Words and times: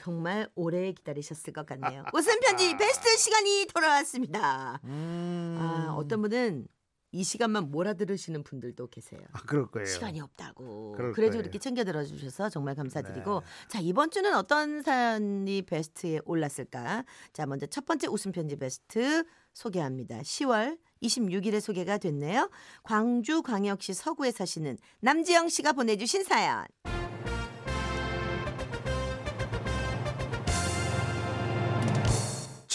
정말 0.00 0.48
오래 0.54 0.92
기다리셨을 0.92 1.52
것 1.52 1.66
같네요. 1.66 2.04
웃음 2.14 2.40
편지 2.40 2.76
베스트 2.76 3.16
시간이 3.16 3.66
돌아왔습니다. 3.72 4.80
음. 4.84 5.56
아, 5.60 5.94
어떤 5.96 6.22
분은 6.22 6.66
이 7.14 7.22
시간만 7.22 7.70
몰아들으시는 7.70 8.42
분들도 8.42 8.88
계세요. 8.88 9.20
아, 9.32 9.40
그럴 9.46 9.70
거예요. 9.70 9.86
시간이 9.86 10.20
없다고. 10.20 10.94
그래도 10.96 11.14
거예요. 11.14 11.40
이렇게 11.42 11.60
챙겨 11.60 11.84
들어주셔서 11.84 12.48
정말 12.48 12.74
감사드리고. 12.74 13.40
네. 13.40 13.68
자, 13.68 13.78
이번 13.80 14.10
주는 14.10 14.34
어떤 14.34 14.82
사연이 14.82 15.62
베스트에 15.62 16.18
올랐을까? 16.24 17.04
자, 17.32 17.46
먼저 17.46 17.66
첫 17.66 17.86
번째 17.86 18.08
웃음 18.08 18.32
편지 18.32 18.56
베스트 18.56 19.22
소개합니다. 19.52 20.18
10월 20.22 20.76
26일에 21.04 21.60
소개가 21.60 21.98
됐네요. 21.98 22.50
광주광역시 22.82 23.94
서구에 23.94 24.32
사시는 24.32 24.76
남지영 24.98 25.48
씨가 25.50 25.72
보내주신 25.72 26.24
사연. 26.24 26.66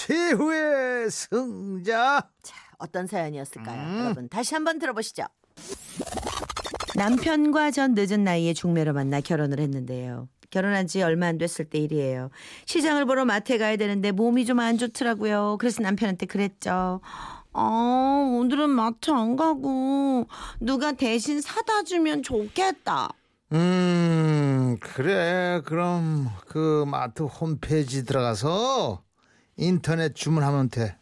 최후의 0.09 1.11
승자. 1.11 2.27
자, 2.41 2.55
어떤 2.79 3.05
사연이었을까요? 3.05 3.79
음. 3.87 3.99
여러분, 4.05 4.27
다시 4.27 4.55
한번 4.55 4.79
들어보시죠. 4.79 5.23
남편과 6.95 7.69
전 7.69 7.93
늦은 7.93 8.23
나이에 8.23 8.53
중매로 8.55 8.93
만나 8.93 9.21
결혼을 9.21 9.59
했는데요. 9.59 10.27
결혼한 10.49 10.87
지 10.87 11.03
얼마 11.03 11.27
안 11.27 11.37
됐을 11.37 11.65
때 11.65 11.77
일이에요. 11.77 12.31
시장을 12.65 13.05
보러 13.05 13.23
마트에 13.23 13.59
가야 13.59 13.75
되는데 13.77 14.11
몸이 14.11 14.45
좀 14.47 14.59
안 14.59 14.79
좋더라고요. 14.79 15.57
그래서 15.59 15.83
남편한테 15.83 16.25
그랬죠. 16.25 17.01
어, 17.53 17.61
오늘은 18.39 18.67
마트 18.71 19.11
안 19.11 19.35
가고 19.35 20.25
누가 20.59 20.91
대신 20.93 21.39
사다 21.39 21.83
주면 21.83 22.23
좋겠다. 22.23 23.09
음, 23.51 24.77
그래. 24.81 25.61
그럼 25.65 26.29
그 26.47 26.83
마트 26.87 27.21
홈페이지 27.23 28.03
들어가서 28.05 29.03
인터넷 29.59 30.15
주문하면 30.15 30.69
돼. 30.69 30.97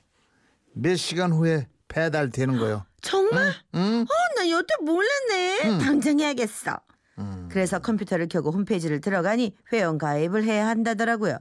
몇 0.73 0.95
시간 0.95 1.31
후에 1.31 1.67
배달되는 1.87 2.57
거요. 2.57 2.85
정말? 3.01 3.53
응? 3.75 4.05
어, 4.09 4.35
나 4.35 4.49
여태 4.49 4.73
몰랐네. 4.81 5.77
당장 5.79 6.19
해야겠어. 6.19 6.79
음. 7.19 7.47
그래서 7.51 7.79
컴퓨터를 7.79 8.27
켜고 8.27 8.51
홈페이지를 8.51 8.99
들어가니 8.99 9.55
회원 9.71 9.97
가입을 9.97 10.43
해야 10.43 10.67
한다더라고요. 10.67 11.37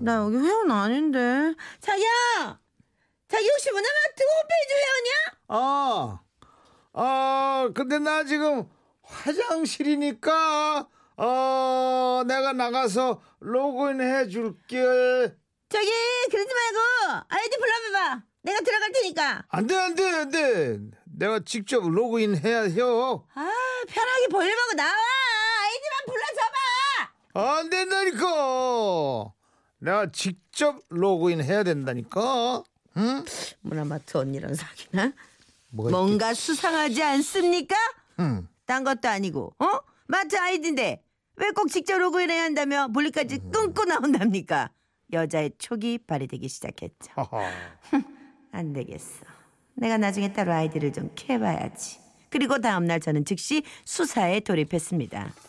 나 0.00 0.16
여기 0.16 0.36
회원 0.36 0.70
아닌데. 0.70 1.54
자기야! 1.80 2.58
자기 3.28 3.48
혹시 3.48 3.70
문화마트 3.70 4.22
홈페이지 4.40 4.74
회원이야? 4.74 5.38
아, 5.48 6.20
아, 6.94 7.70
근데 7.74 7.98
나 7.98 8.24
지금 8.24 8.68
화장실이니까, 9.02 10.88
어, 11.16 12.22
내가 12.26 12.52
나가서 12.52 13.20
로그인 13.40 14.00
해 14.00 14.28
줄게. 14.28 15.36
저기 15.68 15.90
그러지 16.30 16.50
말고 16.54 17.24
아이디 17.28 17.56
불러봐봐. 17.58 18.22
내가 18.42 18.60
들어갈 18.60 18.92
테니까. 18.92 19.44
안 19.48 19.66
돼, 19.66 19.76
안 19.76 19.94
돼, 19.94 20.10
안 20.10 20.30
돼. 20.30 20.78
내가 21.04 21.40
직접 21.44 21.86
로그인 21.88 22.36
해야 22.38 22.62
해요. 22.62 23.26
아 23.34 23.52
편하게 23.88 24.28
볼일보고 24.30 24.72
나와. 24.74 24.92
아이디만 25.62 26.06
불러줘봐. 26.06 27.58
안 27.58 27.70
된다니까. 27.70 29.32
내가 29.80 30.10
직접 30.12 30.80
로그인 30.88 31.42
해야 31.42 31.62
된다니까. 31.62 32.62
응? 32.96 33.24
문화마트 33.60 34.16
언니랑 34.16 34.54
사귀나? 34.54 35.12
뭔가 35.70 36.32
수상하지 36.34 37.02
않습니까? 37.02 37.76
응. 38.20 38.48
딴 38.66 38.84
것도 38.84 39.08
아니고 39.08 39.54
어? 39.58 39.66
마트 40.06 40.36
아이디인데 40.36 41.02
왜 41.36 41.50
꼭 41.52 41.68
직접 41.68 41.98
로그인해야 41.98 42.42
한다며 42.42 42.88
볼일까지 42.88 43.38
끊고 43.52 43.84
나온답니까? 43.84 44.70
여자의 45.12 45.52
촉이 45.58 45.98
발휘되기 45.98 46.48
시작했죠. 46.48 47.12
안 48.52 48.72
되겠어. 48.72 49.24
내가 49.74 49.96
나중에 49.96 50.32
따로 50.32 50.52
아이디를 50.52 50.92
좀 50.92 51.10
캐봐야지. 51.14 51.98
그리고 52.30 52.60
다음날 52.60 53.00
저는 53.00 53.24
즉시 53.24 53.62
수사에 53.84 54.40
돌입했습니다. 54.40 55.32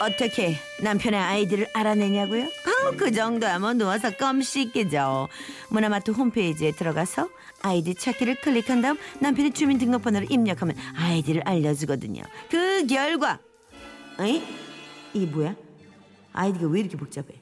어떻게 0.00 0.56
남편의 0.82 1.18
아이디를 1.18 1.68
알아내냐고요? 1.72 2.42
아우 2.44 2.96
그 2.96 3.10
정도야 3.10 3.58
뭐 3.58 3.72
누워서 3.72 4.10
껌 4.10 4.42
씹기죠. 4.42 5.28
문화마트 5.70 6.10
홈페이지에 6.10 6.72
들어가서 6.72 7.30
아이디 7.62 7.94
찾기를 7.94 8.36
클릭한 8.42 8.82
다음 8.82 8.98
남편의 9.20 9.52
주민등록번호를 9.52 10.30
입력하면 10.30 10.76
아이디를 10.96 11.42
알려주거든요. 11.46 12.22
그 12.50 12.86
결과 12.86 13.40
에이? 14.20 14.44
이게 15.14 15.26
뭐야? 15.26 15.56
아이디가 16.36 16.66
왜 16.68 16.80
이렇게 16.80 16.96
복잡해? 16.96 17.40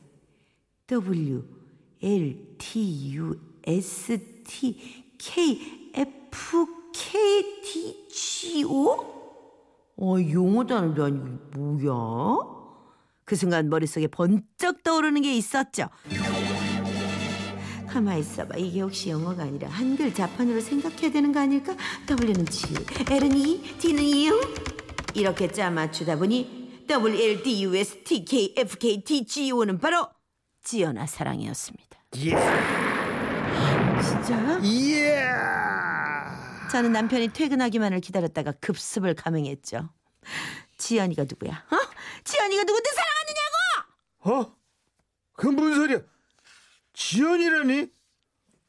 W 0.86 1.42
L 2.02 2.56
T 2.58 3.16
U 3.16 3.38
S 3.66 4.18
T 4.44 5.04
K 5.18 5.90
F 5.94 6.66
K 6.92 7.60
T 7.62 8.08
G 8.08 8.64
O? 8.64 9.14
어, 9.96 10.16
용어 10.30 10.64
단어도 10.64 11.04
아니고 11.04 11.26
뭐야? 11.58 12.54
그 13.24 13.36
순간 13.36 13.68
머릿속에 13.68 14.06
번쩍 14.06 14.82
떠오르는 14.82 15.22
게 15.22 15.34
있었죠. 15.36 15.88
가만히 17.88 18.20
있어봐. 18.20 18.56
이게 18.56 18.80
혹시 18.80 19.10
영어가 19.10 19.44
아니라 19.44 19.68
한글 19.68 20.12
자판으로 20.12 20.60
생각해야 20.60 21.10
되는 21.10 21.32
거 21.32 21.40
아닐까? 21.40 21.76
W는 22.08 22.46
G, 22.46 22.74
L은 23.08 23.36
E, 23.36 23.62
T는 23.78 24.26
U. 24.26 24.40
이렇게 25.14 25.46
짜 25.48 25.70
맞추다 25.70 26.16
보니 26.18 26.63
W, 26.86 27.16
L, 27.16 27.42
D, 27.42 27.64
U, 27.64 27.74
S, 27.76 28.02
T, 28.04 28.24
K, 28.24 28.54
F, 28.56 28.76
K, 28.78 29.02
T, 29.02 29.24
G, 29.26 29.50
O는 29.52 29.78
바로 29.78 30.08
지연아 30.62 31.06
사랑이었습니다. 31.06 31.98
예. 32.16 32.30
진짜요? 34.02 34.60
예. 34.64 35.24
저는 36.70 36.92
남편이 36.92 37.28
퇴근하기만을 37.28 38.00
기다렸다가 38.00 38.52
급습을 38.60 39.14
감행했죠. 39.14 39.88
지연이가 40.78 41.24
누구야? 41.24 41.52
어? 41.52 41.76
지연이가 42.24 42.64
누군데 42.64 42.90
사랑하느냐고? 42.90 44.50
어? 44.50 44.56
그 45.34 45.46
무슨 45.48 45.74
소리야? 45.76 45.98
지연이라니? 46.94 47.88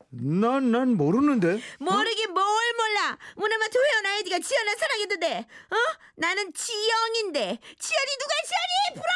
난, 0.09 0.72
난 0.72 0.96
모르는데. 0.96 1.59
모르긴 1.80 2.34
뭘 2.34 2.65
몰라. 3.06 3.18
문화마트 3.36 3.78
회원 3.78 4.06
아이디가 4.06 4.40
지연아 4.40 4.76
사랑했는데, 4.76 5.38
어? 5.38 5.76
나는 6.16 6.52
지영인데 6.54 7.60
지연이 7.80 8.12
누가 8.20 8.34
지연이 8.48 8.96
불어? 8.96 9.14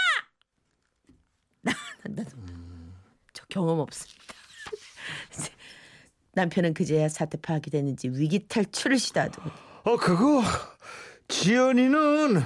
나, 1.61 1.73
나, 2.03 2.23
나, 2.23 2.29
저 3.33 3.43
경험 3.49 3.79
없습니다. 3.79 4.35
남편은 6.33 6.73
그제야 6.75 7.09
사태 7.09 7.39
파악이 7.41 7.71
됐는지 7.71 8.09
위기 8.09 8.47
탈출을 8.47 8.99
시도하더군요. 8.99 9.53
어, 9.83 9.97
그거, 9.97 10.43
지연이는 11.27 12.43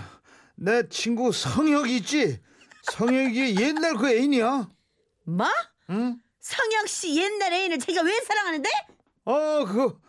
내 0.55 0.87
친구 0.87 1.31
성혁이 1.31 1.97
있지? 1.97 2.41
성혁이 2.83 3.59
옛날 3.59 3.95
그 3.95 4.09
애인이야. 4.09 4.69
뭐? 5.25 5.47
응? 5.89 6.17
성혁 6.39 6.87
씨 6.87 7.15
옛날 7.15 7.53
애인을 7.53 7.79
자기가 7.79 8.01
왜 8.03 8.19
사랑하는데? 8.21 8.69
어, 9.25 9.65
그거, 9.65 9.99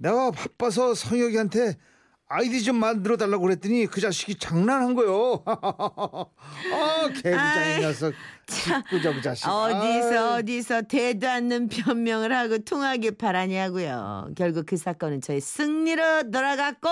내가 0.00 0.30
바빠서 0.30 0.94
성혁이한테 0.94 1.76
아이디 2.26 2.62
좀 2.62 2.76
만들어 2.76 3.16
달라고 3.16 3.42
그랬더니 3.42 3.86
그 3.86 4.00
자식이 4.00 4.36
장난한 4.36 4.94
거요. 4.94 5.42
아, 5.46 7.08
개구장이 7.08 7.80
녀석. 7.80 8.14
참, 8.46 8.82
꾸적 8.88 9.20
자식. 9.22 9.46
어디서 9.48 10.34
아이. 10.34 10.38
어디서 10.38 10.82
대도 10.82 11.28
않는 11.28 11.68
변명을 11.68 12.32
하고 12.32 12.58
통하길 12.58 13.18
바라냐고요. 13.18 14.30
결국 14.36 14.64
그 14.66 14.76
사건은 14.76 15.20
저의 15.20 15.40
승리로 15.40 16.30
돌아갔고 16.30 16.88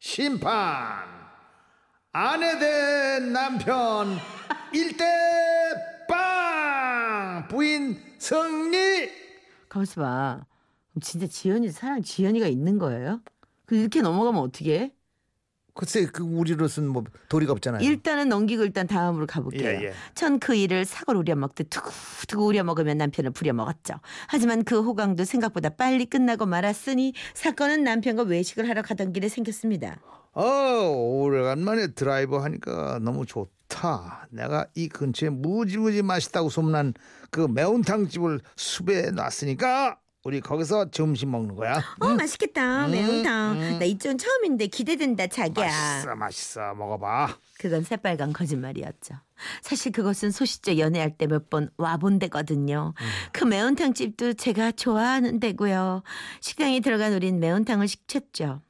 심판 0.00 1.06
아내 2.12 2.58
대 2.58 3.20
남편 3.20 4.18
일대빵 6.08 6.18
부인 7.48 8.02
승리 8.18 9.08
가만있어 9.68 10.00
봐. 10.00 10.44
진짜 11.00 11.26
지연이 11.26 11.70
사랑 11.70 12.02
지연이가 12.02 12.46
있는 12.46 12.78
거예요? 12.78 13.20
그 13.66 13.76
이렇게 13.76 14.00
넘어가면 14.00 14.40
어떻게 14.42 14.80
해? 14.80 14.92
글쎄 15.78 16.06
그 16.06 16.24
우리로서는 16.24 16.88
뭐 16.90 17.04
도리가 17.28 17.52
없잖아요 17.52 17.88
일단은 17.88 18.28
넘기고 18.28 18.64
일단 18.64 18.88
다음으로 18.88 19.26
가볼게요. 19.28 19.68
예, 19.68 19.84
예. 19.84 19.92
전그 20.16 20.56
일을 20.56 20.84
사골 20.84 21.14
우려 21.14 21.36
먹듯 21.36 21.70
두고두고 21.70 22.46
우려 22.46 22.64
먹으며 22.64 22.94
남편을 22.94 23.30
부려 23.30 23.52
먹었죠. 23.52 23.94
하지만 24.26 24.64
그 24.64 24.82
호강도 24.82 25.24
생각보다 25.24 25.68
빨리 25.68 26.06
끝나고 26.06 26.46
말았으니 26.46 27.12
사건은 27.34 27.84
남편과 27.84 28.24
외식을 28.24 28.68
하러 28.68 28.82
가던 28.82 29.12
길에 29.12 29.28
생겼습니다. 29.28 30.00
어 30.32 30.42
오래간만에 30.42 31.92
드라이브 31.94 32.36
하니까 32.36 32.98
너무 33.00 33.24
좋다 33.24 34.26
내가 34.30 34.66
이 34.74 34.88
근처에 34.88 35.30
무지무지 35.30 36.02
맛있다고 36.02 36.48
소문난 36.48 36.94
그 37.30 37.46
매운탕 37.46 38.08
집을 38.08 38.40
숲에 38.56 39.12
놨으니까 39.12 39.98
우리 40.28 40.42
거기서 40.42 40.90
점심 40.90 41.30
먹는 41.30 41.56
거야. 41.56 41.82
어 42.00 42.08
맛있겠다 42.14 42.86
매운탕. 42.88 43.78
나 43.78 43.84
이쪽 43.86 44.14
처음인데 44.18 44.66
기대된다 44.66 45.26
자기야. 45.26 45.64
맛있어, 45.64 46.14
맛있어. 46.16 46.74
먹어봐. 46.74 47.34
그건 47.58 47.82
새빨간 47.82 48.34
거짓말이었죠. 48.34 49.14
사실 49.62 49.90
그것은 49.90 50.30
소시적 50.30 50.78
연애할 50.78 51.16
때 51.16 51.24
몇 51.26 51.48
번 51.48 51.70
와본 51.78 52.18
데거든요. 52.18 52.92
그 53.32 53.44
매운탕 53.44 53.94
집도 53.94 54.34
제가 54.34 54.72
좋아하는 54.72 55.40
데고요. 55.40 56.02
식당에 56.42 56.80
들어간 56.80 57.14
우린 57.14 57.40
매운탕을 57.40 57.88
시켰죠. 57.88 58.60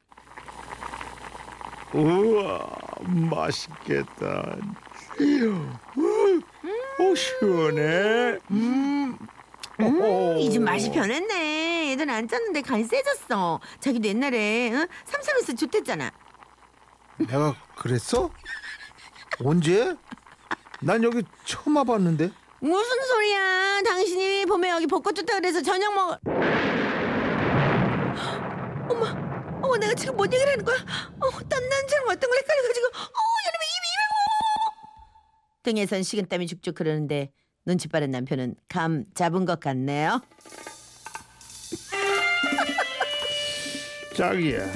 우와, 1.92 2.68
맛있겠다. 3.00 4.56
오, 7.00 7.14
시원해. 7.16 8.38
음. 8.52 9.18
이집 10.38 10.62
맛이 10.62 10.90
변했네. 10.90 11.92
애들 11.92 12.10
안 12.10 12.26
짰는데 12.28 12.62
간이 12.62 12.84
세졌어. 12.84 13.60
자기도 13.80 14.08
옛날에 14.08 14.70
응? 14.72 14.86
삼삼에서 15.04 15.54
좋댔잖아. 15.54 16.10
내가 17.18 17.54
그랬어? 17.76 18.30
언제? 19.44 19.94
난 20.80 21.02
여기 21.04 21.22
처음 21.44 21.76
와봤는데. 21.76 22.30
무슨 22.60 23.06
소리야? 23.06 23.82
당신이 23.82 24.46
봄에 24.46 24.70
여기 24.70 24.86
벚꽃 24.86 25.14
좋다 25.14 25.34
그래서 25.36 25.62
저녁 25.62 25.94
먹. 25.94 26.18
어머, 28.90 29.06
어머, 29.62 29.76
내가 29.76 29.94
지금 29.94 30.16
뭔 30.16 30.32
얘기를 30.32 30.50
하는 30.52 30.64
거야? 30.64 30.76
어, 30.76 31.30
땀난처럼 31.30 32.08
어떤 32.08 32.30
걸 32.30 32.38
헷갈려가지고, 32.38 32.86
어, 32.86 32.90
여러분 33.46 33.66
입이 33.76 33.86
입이 33.86 35.62
등에선 35.62 36.02
식은땀이 36.02 36.46
죽죽 36.48 36.80
흐르는데 36.80 37.30
눈치 37.64 37.88
빠른 37.88 38.10
남편은 38.10 38.54
감 38.68 39.04
잡은 39.14 39.44
것 39.44 39.60
같네요. 39.60 40.22
자기야, 44.16 44.66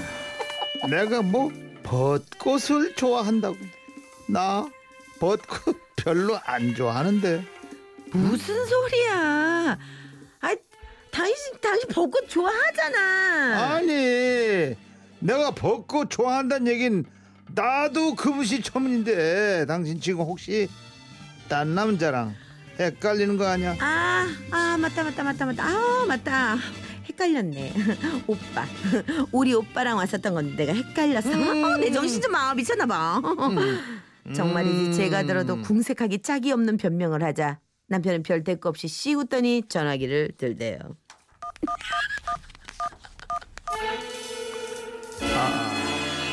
내가 0.88 1.22
뭐 1.22 1.50
벚꽃을 1.82 2.94
좋아한다고? 2.94 3.56
나 4.28 4.68
벚꽃 5.18 5.76
별로 5.96 6.38
안 6.44 6.74
좋아하는데. 6.74 7.44
무슨 8.12 8.66
소리야? 8.66 9.78
아, 10.40 10.54
당신 11.10 11.36
당신 11.60 11.88
벚꽃 11.88 12.28
좋아하잖아. 12.28 13.72
아니, 13.74 14.76
내가 15.18 15.50
벚꽃 15.52 16.10
좋아한다는 16.10 16.68
얘긴 16.68 17.04
나도 17.54 18.14
그분이 18.14 18.62
처음인데 18.62 19.66
당신 19.66 20.00
지금 20.00 20.20
혹시 20.24 20.68
딴 21.48 21.74
남자랑 21.74 22.34
헷갈리는 22.78 23.36
거 23.36 23.46
아니야? 23.46 23.76
아, 23.80 24.26
아 24.50 24.76
맞다 24.78 25.04
맞다 25.04 25.22
맞다 25.24 25.46
맞다. 25.46 25.64
아 25.64 26.04
맞다. 26.06 26.56
헷갈렸네. 27.08 27.72
오빠. 28.26 28.64
우리 29.32 29.54
오빠랑 29.54 29.98
왔었던 29.98 30.34
건데 30.34 30.64
내가 30.64 30.72
헷갈렸어. 30.72 31.30
음. 31.30 31.64
어, 31.64 31.76
내 31.76 31.90
정신 31.90 32.20
좀 32.20 32.34
아, 32.34 32.54
미쳤나 32.54 32.86
봐. 32.86 33.20
정말이지 34.34 34.94
제가 34.96 35.24
들어도 35.24 35.60
궁색하기 35.62 36.22
짝이 36.22 36.52
없는 36.52 36.76
변명을 36.76 37.24
하자 37.24 37.58
남편은 37.88 38.22
별 38.22 38.44
대꾸 38.44 38.68
없이 38.68 38.86
씨 38.86 39.14
웃더니 39.14 39.64
전화기를 39.68 40.32
들대요. 40.38 40.78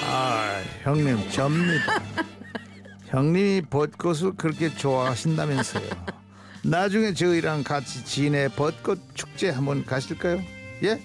아, 0.06 0.62
형님 0.84 1.30
접니다. 1.30 2.02
형님이 3.08 3.64
벚꽃을 3.70 4.34
그렇게 4.38 4.70
좋아하신다면서요. 4.70 6.19
나중에 6.64 7.14
저희랑 7.14 7.64
같이 7.64 8.04
진해 8.04 8.50
벚꽃 8.50 9.00
축제 9.14 9.50
한번 9.50 9.86
가실까요? 9.86 10.42
예? 10.84 11.02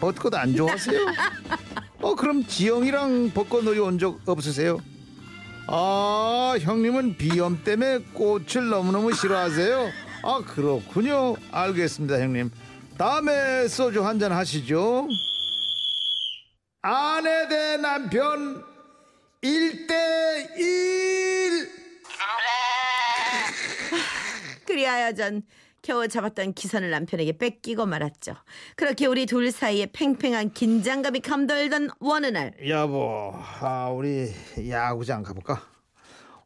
벚꽃 0.00 0.34
안 0.34 0.54
좋아하세요? 0.56 1.00
어 2.02 2.14
그럼 2.14 2.44
지영이랑 2.46 3.30
벚꽃놀이 3.32 3.78
온 3.78 3.98
적 3.98 4.20
없으세요? 4.26 4.78
아 5.66 6.56
형님은 6.60 7.16
비염 7.16 7.62
때문에 7.64 7.98
꽃을 8.12 8.68
너무너무 8.68 9.14
싫어하세요? 9.14 9.90
아 10.24 10.42
그렇군요. 10.46 11.36
알겠습니다 11.50 12.20
형님. 12.20 12.50
다음에 12.98 13.66
소주 13.68 14.04
한잔 14.04 14.32
하시죠. 14.32 15.08
아내 16.82 17.48
대 17.48 17.76
남편 17.78 18.62
1대1 19.42 21.03
그리하여 24.84 25.14
전 25.14 25.42
겨우 25.80 26.06
잡았던 26.06 26.52
기선을 26.52 26.90
남편에게 26.90 27.38
뺏기고 27.38 27.86
말았죠. 27.86 28.34
그렇게 28.76 29.06
우리 29.06 29.24
둘 29.24 29.50
사이에 29.50 29.86
팽팽한 29.92 30.52
긴장감이 30.52 31.20
감돌던 31.20 31.88
어느 32.00 32.26
날 32.26 32.52
여보 32.68 33.32
아, 33.60 33.88
우리 33.88 34.30
야구장 34.68 35.22
가볼까? 35.22 35.62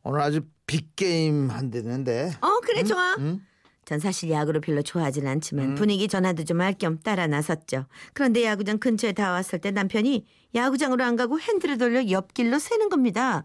오늘 0.05 0.20
아주 0.20 0.43
빅게임 0.69 1.50
한대는데 1.50 2.31
어 2.40 2.61
그래 2.61 2.85
좋아. 2.85 3.17
응? 3.19 3.40
전 3.85 3.99
사실 3.99 4.31
야구를 4.31 4.61
별로 4.61 4.82
좋아하진 4.82 5.26
않지만 5.26 5.75
분위기 5.75 6.06
전환도 6.08 6.44
좀 6.44 6.61
할 6.61 6.75
겸 6.75 6.99
따라 7.00 7.26
나섰죠. 7.26 7.87
그런데 8.12 8.44
야구장 8.44 8.79
근처에 8.79 9.12
다 9.12 9.32
왔을 9.32 9.58
때 9.61 9.70
남편이 9.73 10.26
야구장으로 10.55 11.02
안 11.02 11.17
가고 11.17 11.40
핸들을 11.40 11.79
돌려 11.79 12.08
옆길로 12.08 12.58
새는 12.61 12.88
겁니다. 12.88 13.44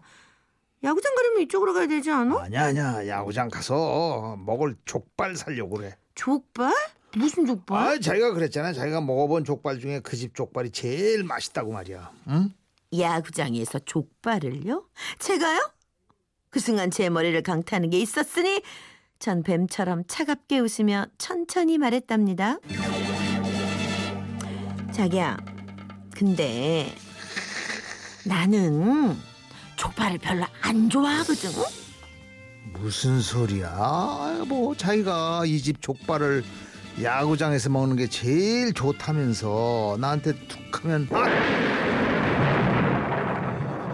야구장 0.84 1.14
가려면 1.14 1.42
이쪽으로 1.42 1.72
가야 1.72 1.86
되지 1.86 2.10
않아? 2.10 2.40
아니야 2.42 2.64
아니야 2.66 3.06
야구장 3.08 3.48
가서 3.48 4.36
먹을 4.44 4.76
족발 4.84 5.34
살려고 5.36 5.76
그래 5.76 5.96
족발? 6.14 6.72
무슨 7.16 7.46
족발? 7.46 7.78
아 7.78 7.98
자기가 7.98 8.32
그랬잖아 8.34 8.72
자기가 8.72 9.00
먹어본 9.00 9.44
족발 9.44 9.78
중에 9.80 10.00
그 10.00 10.16
집 10.16 10.34
족발이 10.34 10.70
제일 10.70 11.24
맛있다고 11.24 11.72
말이야 11.72 12.10
응? 12.28 12.52
야구장에서 12.96 13.80
족발을요? 13.80 14.86
제가요? 15.18 15.70
그 16.50 16.60
순간 16.60 16.90
제 16.90 17.08
머리를 17.08 17.42
강타하는 17.42 17.90
게 17.90 17.98
있었으니 17.98 18.62
전 19.18 19.42
뱀처럼 19.42 20.04
차갑게 20.06 20.58
웃으며 20.60 21.06
천천히 21.18 21.78
말했답니다. 21.78 22.58
자기야, 24.92 25.36
근데 26.14 26.94
나는 28.24 29.16
족발을 29.76 30.18
별로 30.18 30.44
안 30.62 30.88
좋아하거든. 30.90 31.50
무슨 32.72 33.20
소리야 33.20 33.68
아, 33.76 34.44
뭐 34.48 34.74
자기가 34.74 35.44
이 35.46 35.60
집 35.60 35.80
족발을 35.82 36.42
야구장에서 37.02 37.70
먹는 37.70 37.96
게 37.96 38.06
제일 38.08 38.72
좋다면서 38.72 39.96
나한테 40.00 40.32
툭 40.48 40.84
하면 40.84 41.08
아! 41.12 41.24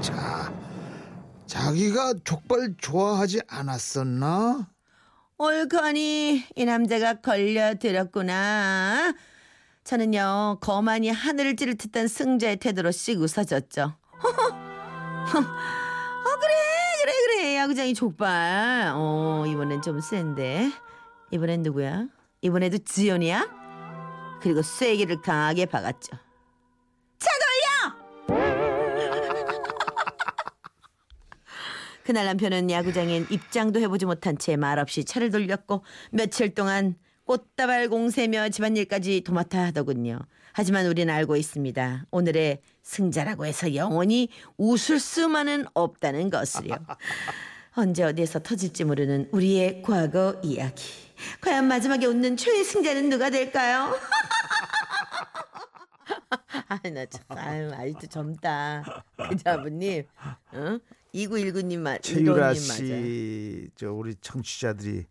자 0.00 0.52
자기가 1.46 2.14
족발 2.24 2.74
좋아하지 2.78 3.40
않았었나? 3.48 4.68
옳거니 5.38 6.44
이 6.54 6.64
남자가 6.64 7.14
걸려들었구나. 7.20 9.14
저는요 9.84 10.58
거만이 10.60 11.08
하늘을 11.10 11.56
찌를 11.56 11.76
듯한 11.76 12.06
승자의 12.08 12.58
태도로 12.58 12.90
씩 12.90 13.18
웃어졌죠. 13.20 13.94
어 15.38 16.38
그래 16.40 16.54
그래 17.02 17.12
그래 17.26 17.56
야구장이 17.56 17.94
족발. 17.94 18.92
어 18.94 19.44
이번엔 19.46 19.82
좀 19.82 20.00
센데. 20.00 20.70
이번엔 21.30 21.62
누구야? 21.62 22.06
이번에도 22.42 22.78
지연이야? 22.78 23.49
그리고 24.42 24.62
쐐기를 24.62 25.20
강하게 25.22 25.66
박았죠. 25.66 26.16
차 27.18 27.28
돌려! 28.28 28.37
그날 32.04 32.25
남편은 32.26 32.70
야구장엔 32.70 33.26
입장도 33.30 33.80
해보지 33.80 34.06
못한 34.06 34.37
채 34.38 34.56
말없이 34.56 35.04
차를 35.04 35.30
돌렸고 35.30 35.84
며칠 36.10 36.54
동안 36.54 36.96
꽃다발 37.30 37.88
공세며 37.88 38.49
집안일까지 38.49 39.20
도맡아 39.20 39.66
하더군요. 39.66 40.18
하지만 40.52 40.87
우리는 40.87 41.14
알고 41.14 41.37
있습니다. 41.37 42.06
오늘의 42.10 42.60
승자라고 42.82 43.46
해서 43.46 43.72
영원히 43.76 44.30
웃을 44.58 44.99
수만은 44.99 45.66
없다는 45.72 46.28
것을요. 46.28 46.75
언제 47.76 48.02
어디에서 48.02 48.40
터질지 48.40 48.82
모르는 48.82 49.28
우리의 49.30 49.82
과거 49.82 50.40
이야기. 50.42 50.82
과연 51.40 51.68
마지막에 51.68 52.04
웃는 52.04 52.37
최애 52.37 52.64
승자는 52.64 53.10
누가 53.10 53.30
될까요? 53.30 53.94
아이 56.66 56.90
나 56.90 57.06
참, 57.06 57.22
아유 57.28 57.70
아직도 57.72 58.08
젊다. 58.08 59.04
그자부님, 59.28 60.02
어? 60.50 60.78
2919님 61.14 61.78
맞, 61.78 62.02
최유라. 62.02 62.54
씨, 62.54 63.70
저 63.76 63.92
우리 63.92 64.16
청취자들이 64.16 65.06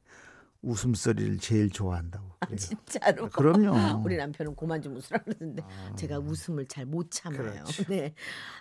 웃음소리를 0.62 1.38
제일 1.40 1.70
좋아한다고. 1.70 2.30
아. 2.42 2.48
진짜로. 2.56 3.30
그럼요. 3.30 3.72
우리 4.06 4.18
남편은 4.18 4.56
그만 4.56 4.82
좀 4.82 4.96
웃으라 4.96 5.20
그러는데 5.24 5.64
제가 5.96 6.20
웃음을 6.20 6.66
잘 6.68 6.86
못 6.86 7.12
참아요. 7.12 7.42
그렇죠. 7.64 7.84
네. 7.90 8.14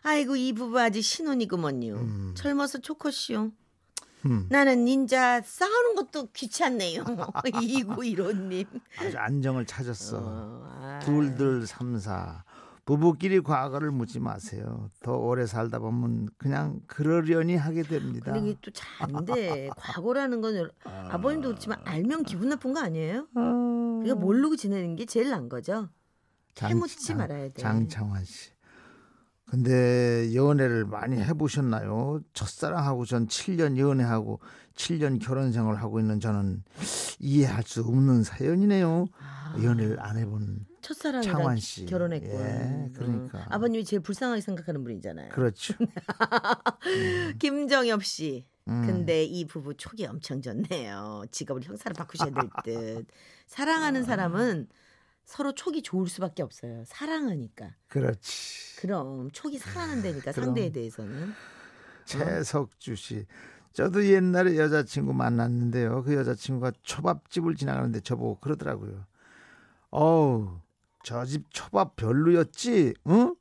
아이고 0.02 0.36
이 0.36 0.52
부부 0.52 0.78
아직 0.80 1.02
신혼이구먼요. 1.02 1.94
음. 1.94 2.34
젊어서 2.36 2.78
좋겠시오. 2.78 3.50
음. 4.26 4.46
나는 4.50 4.84
닌자 4.84 5.40
싸우는 5.42 5.94
것도 5.94 6.28
귀찮네요. 6.32 7.04
2915님. 7.44 8.66
아주 8.98 9.16
안정을 9.16 9.64
찾았어. 9.64 10.18
어, 10.18 10.66
아. 10.80 10.98
둘들 11.04 11.66
삼사 11.66 12.44
부부끼리 12.88 13.42
과거를 13.42 13.90
묻지 13.90 14.18
마세요. 14.18 14.88
더 15.02 15.12
오래 15.12 15.44
살다 15.44 15.78
보면 15.78 16.30
그냥 16.38 16.80
그러려니 16.86 17.54
하게 17.54 17.82
됩니다. 17.82 18.32
근데 18.32 18.48
이게 18.48 18.58
또 18.62 18.70
잘 18.70 19.14
안 19.14 19.24
돼. 19.26 19.68
과거라는 19.76 20.40
건 20.40 20.56
여러- 20.56 20.70
아버님도 20.84 21.48
그렇지만 21.48 21.78
알면 21.84 22.22
기분 22.24 22.48
나쁜 22.48 22.72
거 22.72 22.80
아니에요? 22.80 23.28
어... 23.36 23.40
그러니까 24.00 24.14
모르고 24.14 24.56
지내는 24.56 24.96
게 24.96 25.04
제일 25.04 25.28
난 25.28 25.50
거죠. 25.50 25.90
해묻지 26.62 27.14
말아야 27.14 27.48
돼. 27.50 27.60
장창환 27.60 28.24
씨. 28.24 28.52
근데 29.44 30.34
연애를 30.34 30.86
많이 30.86 31.16
해보셨나요? 31.22 32.20
첫사랑하고 32.32 33.04
전 33.04 33.26
7년 33.26 33.76
연애하고 33.76 34.40
7년 34.74 35.20
결혼 35.20 35.52
생활을 35.52 35.78
하고 35.82 36.00
있는 36.00 36.20
저는 36.20 36.62
이해할 37.18 37.64
수 37.64 37.82
없는 37.82 38.22
사연이네요. 38.22 39.04
아, 39.20 39.56
연애를 39.62 40.00
안 40.00 40.16
해본 40.16 40.64
첫사랑이랑 40.88 41.36
창환 41.36 41.56
씨. 41.58 41.84
결혼했고. 41.84 42.26
예, 42.28 42.90
그러니까. 42.94 43.44
아버님이 43.50 43.84
제일 43.84 44.00
불쌍하게 44.00 44.40
생각하는 44.40 44.82
분이잖아요. 44.84 45.28
그렇죠. 45.30 45.74
김정엽 47.38 48.02
씨. 48.04 48.46
음. 48.68 48.86
근데 48.86 49.24
이 49.24 49.44
부부 49.46 49.74
촉이 49.76 50.06
엄청 50.06 50.40
좋네요. 50.40 51.24
직업을 51.30 51.62
형사로 51.62 51.94
바꾸셔야 51.94 52.30
될 52.30 52.48
듯. 52.64 53.06
아. 53.08 53.12
사랑하는 53.46 54.04
사람은 54.04 54.68
서로 55.24 55.52
촉이 55.54 55.82
좋을 55.82 56.08
수밖에 56.08 56.42
없어요. 56.42 56.84
사랑하니까. 56.86 57.74
그렇지. 57.88 58.76
그럼 58.80 59.30
촉이 59.30 59.58
상하는데니까 59.58 60.32
그럼. 60.32 60.46
상대에 60.46 60.70
대해서는. 60.72 61.32
최석주 62.06 62.96
씨. 62.96 63.26
저도 63.74 64.06
옛날에 64.06 64.56
여자친구 64.56 65.12
만났는데요. 65.12 66.02
그 66.02 66.14
여자친구가 66.14 66.72
초밥집을 66.82 67.56
지나가는데 67.56 68.00
저보고 68.00 68.40
그러더라고요. 68.40 69.04
어우, 69.90 70.60
저 71.08 71.24
집 71.24 71.44
초밥 71.50 71.96
별로였지? 71.96 72.92
응? 73.08 73.34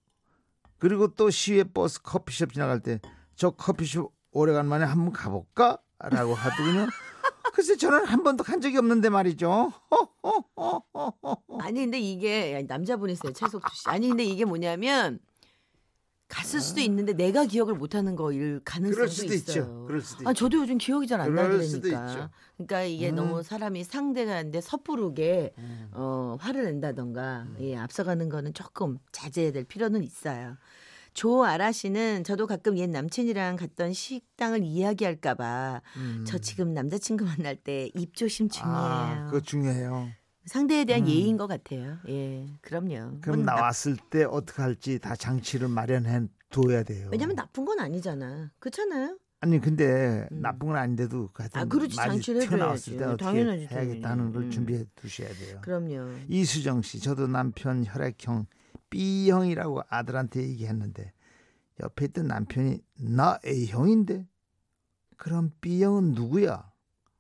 그리고 0.77 1.07
또 1.13 1.29
시외 1.29 1.63
버스 1.65 2.01
커피숍 2.01 2.53
지나갈 2.53 2.79
때 2.79 2.99
저 3.35 3.51
커피숍 3.51 4.13
오래간만에 4.31 4.85
한번 4.85 5.11
가볼까? 5.13 5.77
라고 5.99 6.33
하더군요. 6.33 6.87
글쎄 7.53 7.75
저는 7.75 8.05
한 8.05 8.23
번도 8.23 8.43
간 8.43 8.61
적이 8.61 8.77
없는데 8.77 9.09
말이죠. 9.09 9.71
아니 11.59 11.81
근데 11.81 11.99
이게 11.99 12.63
남자분이세요 12.67 13.33
최석주 13.33 13.75
씨. 13.75 13.83
아니 13.89 14.07
근데 14.09 14.23
이게 14.23 14.45
뭐냐면 14.45 15.19
갔을 16.27 16.59
수도 16.59 16.81
있는데 16.81 17.13
내가 17.13 17.45
기억을 17.45 17.75
못 17.75 17.95
하는 17.95 18.15
거일 18.15 18.59
가능성도 18.65 18.95
그럴 18.95 19.07
수도 19.09 19.33
있어요. 19.33 19.37
있죠. 19.63 19.85
그럴 19.87 20.01
수도 20.01 20.27
아 20.27 20.31
있죠. 20.31 20.39
저도 20.45 20.57
요즘 20.57 20.77
기억이 20.77 21.07
잘 21.07 21.21
안 21.21 21.33
나더라니까. 21.33 21.87
있죠. 21.87 22.29
그러니까 22.57 22.83
이게 22.83 23.09
음. 23.11 23.15
너무 23.15 23.43
사람이 23.43 23.83
상대가는데 23.83 24.59
섣부르게 24.61 25.53
음. 25.57 25.89
어, 25.93 26.35
화를 26.39 26.65
낸다던가 26.65 27.47
예, 27.61 27.77
앞서가는 27.77 28.27
거는 28.29 28.53
조금 28.53 28.99
자제해야 29.11 29.51
될 29.53 29.63
필요는 29.63 30.03
있어요. 30.03 30.57
조아라 31.13 31.71
씨는 31.71 32.23
저도 32.25 32.45
가끔 32.45 32.77
옛 32.77 32.87
남친이랑 32.89 33.55
갔던 33.55 33.93
식당을 33.93 34.63
이야기할까봐 34.63 35.81
음. 35.95 36.23
저 36.27 36.37
지금 36.37 36.73
남자친구 36.73 37.25
만날 37.25 37.55
때 37.55 37.89
입조심 37.95 38.49
중이에요. 38.49 38.75
아, 38.77 39.25
그거 39.25 39.39
중요해요. 39.41 40.09
상대에 40.47 40.85
대한 40.85 41.03
음. 41.03 41.07
예의인 41.09 41.37
것 41.37 41.45
같아요. 41.47 41.97
예, 42.07 42.47
그럼요. 42.61 43.19
그럼 43.21 43.37
뭐 43.37 43.45
나- 43.45 43.55
나왔을 43.55 43.97
때 44.09 44.23
어떻게 44.23 44.61
할지 44.61 44.97
다 44.99 45.15
장치를 45.15 45.67
마련해 45.67 46.27
둬야 46.49 46.83
돼요. 46.83 47.09
왜냐면 47.11 47.35
나쁜 47.35 47.65
건 47.65 47.79
아니잖아. 47.79 48.51
그렇잖아요. 48.59 49.17
아니 49.41 49.59
근데 49.59 50.27
음. 50.31 50.41
나쁜 50.41 50.69
건 50.69 50.77
아닌데도 50.77 51.29
하여튼 51.33 51.61
아, 51.61 51.65
그렇지. 51.65 51.95
말이 51.95 52.11
장치를 52.11 52.47
튀어나왔을. 52.47 52.97
때 52.97 53.03
어떻게 53.03 53.23
당연하지, 53.25 53.67
해야겠다는. 53.69 54.31
걸 54.33 54.43
음. 54.43 54.49
준비해 54.51 54.83
두셔야 54.95 55.29
돼요. 55.33 55.59
그럼요. 55.61 56.11
이수정 56.29 56.81
씨, 56.81 56.99
저도 56.99 57.27
남편 57.27 57.83
혈액형 57.85 58.47
B형이라고 58.89 59.81
아들한테 59.89 60.41
얘기했는데 60.41 61.11
옆에 61.83 62.05
있던 62.05 62.27
남편이 62.27 62.79
나 63.01 63.37
A형인데 63.45 64.25
그럼 65.17 65.51
B형은 65.61 66.13
누구야? 66.13 66.71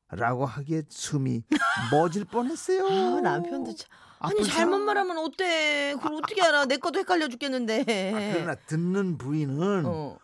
라고 0.09 0.45
하기에 0.45 0.83
숨이 0.89 1.43
멎을 1.91 2.25
뻔했어요. 2.25 2.85
아, 3.17 3.21
남편도 3.21 3.75
참. 3.75 3.87
아니 4.19 4.39
아픈 4.39 4.43
잘못 4.45 4.79
말하면 4.79 5.17
어때? 5.19 5.93
그걸 5.95 6.13
어떻게 6.15 6.41
알아? 6.41 6.65
내 6.65 6.77
것도 6.77 6.99
헷갈려 6.99 7.27
죽겠는데. 7.27 7.79
아, 8.13 8.33
그러나 8.33 8.55
듣는 8.55 9.17
부인은 9.17 9.85
어. 9.85 10.17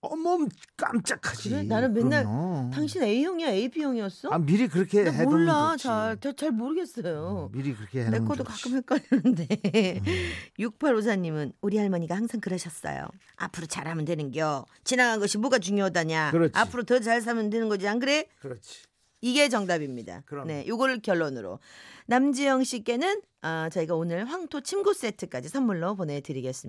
어머 0.00 0.38
깜짝하지. 0.76 1.50
그래? 1.50 1.62
나는 1.64 1.92
맨날 1.92 2.22
그럼요. 2.24 2.70
당신 2.72 3.02
A형이야, 3.02 3.48
AB형이었어? 3.50 4.28
아 4.30 4.38
미리 4.38 4.68
그렇게 4.68 5.02
나 5.02 5.10
해두면 5.10 5.28
몰라. 5.28 5.70
좋지. 5.72 5.82
잘, 5.84 6.16
잘, 6.20 6.36
잘 6.36 6.50
모르겠어요. 6.52 7.50
음, 7.52 7.56
미리 7.56 7.74
그렇게 7.74 8.00
내 8.00 8.04
해놓으면 8.06 8.28
것도 8.28 8.44
좋지. 8.44 8.62
가끔 8.62 8.76
헷갈리는데. 8.78 9.48
음. 9.96 10.30
6854님은 10.58 11.52
우리 11.60 11.78
할머니가 11.78 12.14
항상 12.14 12.40
그러셨어요. 12.40 13.08
앞으로 13.36 13.66
잘하면 13.66 14.04
되는겨. 14.04 14.66
지나간 14.84 15.18
것이 15.18 15.36
뭐가 15.38 15.58
중요하다냐. 15.58 16.30
그렇지. 16.30 16.52
앞으로 16.56 16.84
더잘 16.84 17.20
살면 17.20 17.50
되는 17.50 17.68
거지, 17.68 17.88
안 17.88 17.98
그래? 17.98 18.26
그렇지. 18.40 18.87
이게 19.20 19.48
정답입니다. 19.48 20.22
그럼. 20.26 20.46
네, 20.46 20.64
요거를 20.66 21.00
결론으로 21.00 21.58
남지영 22.06 22.64
씨께는 22.64 23.22
아, 23.40 23.68
저희가 23.70 23.94
오늘 23.94 24.24
황토 24.24 24.62
침구 24.62 24.94
세트까지 24.94 25.48
선물로 25.48 25.94
보내드리겠습니다. 25.94 26.66